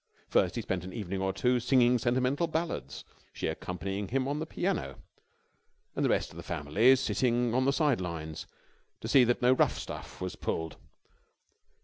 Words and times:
First, 0.27 0.55
he 0.55 0.63
spent 0.63 0.83
an 0.83 0.93
evening 0.93 1.21
or 1.21 1.31
two 1.31 1.59
singing 1.59 1.99
sentimental 1.99 2.47
ballads, 2.47 3.05
she 3.33 3.45
accompanying 3.45 4.07
him 4.07 4.27
on 4.27 4.39
the 4.39 4.47
piano 4.47 4.95
and 5.95 6.03
the 6.03 6.09
rest 6.09 6.31
of 6.31 6.37
the 6.37 6.41
family 6.41 6.95
sitting 6.95 7.53
on 7.53 7.65
the 7.65 7.71
side 7.71 8.01
lines 8.01 8.47
to 9.01 9.07
see 9.07 9.23
that 9.23 9.43
no 9.43 9.53
rough 9.53 9.77
stuff 9.77 10.19
was 10.19 10.35
pulled. 10.35 10.77